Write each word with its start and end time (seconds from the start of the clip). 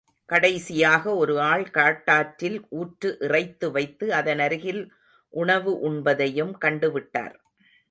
கடைசியாக 0.29 1.03
ஒரு 1.15 1.33
ஆள் 1.41 1.65
காட்டாற்றில் 1.71 2.57
ஊற்று 2.69 3.17
இறைத்துவைத்து 3.19 4.07
அதனருகில் 4.19 4.81
உணவு 5.33 5.73
உண்பதையும் 5.89 6.53
கண்டுவிட்டார். 6.65 7.35